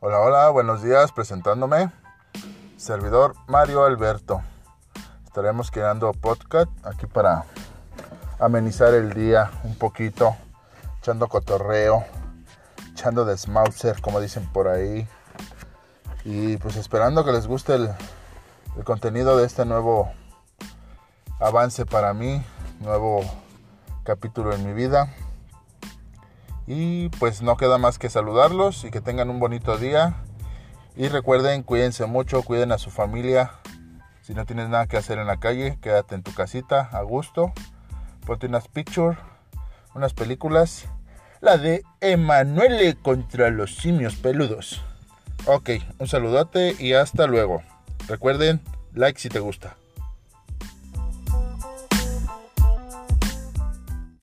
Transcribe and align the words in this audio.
Hola, 0.00 0.20
hola, 0.20 0.48
buenos 0.50 0.80
días, 0.80 1.10
presentándome. 1.10 1.90
Servidor 2.76 3.34
Mario 3.48 3.84
Alberto. 3.84 4.42
Estaremos 5.24 5.72
creando 5.72 6.12
podcast 6.12 6.70
aquí 6.86 7.06
para 7.06 7.46
amenizar 8.38 8.94
el 8.94 9.12
día 9.12 9.50
un 9.64 9.74
poquito, 9.74 10.36
echando 11.00 11.26
cotorreo, 11.26 12.04
echando 12.92 13.24
de 13.24 13.36
smauser, 13.36 14.00
como 14.00 14.20
dicen 14.20 14.46
por 14.52 14.68
ahí. 14.68 15.08
Y 16.24 16.58
pues 16.58 16.76
esperando 16.76 17.24
que 17.24 17.32
les 17.32 17.48
guste 17.48 17.74
el 17.74 17.90
contenido 18.84 19.36
de 19.36 19.46
este 19.46 19.64
nuevo 19.64 20.12
avance 21.40 21.86
para 21.86 22.14
mí, 22.14 22.40
nuevo 22.78 23.22
capítulo 24.04 24.52
en 24.52 24.64
mi 24.64 24.74
vida. 24.74 25.12
Y 26.70 27.08
pues 27.08 27.40
no 27.40 27.56
queda 27.56 27.78
más 27.78 27.98
que 27.98 28.10
saludarlos 28.10 28.84
y 28.84 28.90
que 28.90 29.00
tengan 29.00 29.30
un 29.30 29.40
bonito 29.40 29.78
día. 29.78 30.16
Y 30.96 31.08
recuerden, 31.08 31.62
cuídense 31.62 32.04
mucho, 32.04 32.42
cuiden 32.42 32.72
a 32.72 32.78
su 32.78 32.90
familia. 32.90 33.52
Si 34.20 34.34
no 34.34 34.44
tienes 34.44 34.68
nada 34.68 34.86
que 34.86 34.98
hacer 34.98 35.18
en 35.18 35.26
la 35.26 35.40
calle, 35.40 35.78
quédate 35.80 36.14
en 36.14 36.22
tu 36.22 36.34
casita 36.34 36.90
a 36.92 37.00
gusto. 37.00 37.54
Ponte 38.26 38.48
unas 38.48 38.68
pictures, 38.68 39.16
unas 39.94 40.12
películas. 40.12 40.84
La 41.40 41.56
de 41.56 41.84
Emanuele 42.02 42.96
contra 42.96 43.48
los 43.48 43.76
simios 43.76 44.16
peludos. 44.16 44.82
Ok, 45.46 45.70
un 45.98 46.06
saludote 46.06 46.76
y 46.78 46.92
hasta 46.92 47.26
luego. 47.26 47.62
Recuerden, 48.08 48.60
like 48.92 49.18
si 49.18 49.30
te 49.30 49.40
gusta. 49.40 49.76